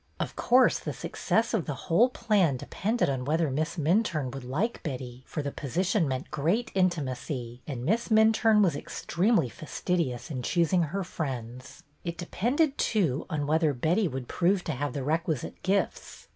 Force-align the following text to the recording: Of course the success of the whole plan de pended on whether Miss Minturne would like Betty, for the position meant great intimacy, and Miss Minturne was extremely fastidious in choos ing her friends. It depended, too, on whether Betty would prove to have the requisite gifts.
Of 0.19 0.35
course 0.35 0.79
the 0.79 0.93
success 0.93 1.53
of 1.53 1.65
the 1.67 1.75
whole 1.75 2.09
plan 2.09 2.57
de 2.57 2.65
pended 2.65 3.07
on 3.07 3.23
whether 3.23 3.51
Miss 3.51 3.77
Minturne 3.77 4.31
would 4.33 4.43
like 4.43 4.81
Betty, 4.81 5.23
for 5.27 5.43
the 5.43 5.51
position 5.51 6.07
meant 6.07 6.31
great 6.31 6.71
intimacy, 6.73 7.61
and 7.67 7.85
Miss 7.85 8.07
Minturne 8.07 8.63
was 8.63 8.75
extremely 8.75 9.47
fastidious 9.47 10.31
in 10.31 10.41
choos 10.41 10.73
ing 10.73 10.81
her 10.85 11.03
friends. 11.03 11.83
It 12.03 12.17
depended, 12.17 12.79
too, 12.79 13.27
on 13.29 13.45
whether 13.45 13.73
Betty 13.73 14.07
would 14.07 14.27
prove 14.27 14.63
to 14.63 14.71
have 14.71 14.93
the 14.93 15.03
requisite 15.03 15.61
gifts. 15.61 16.29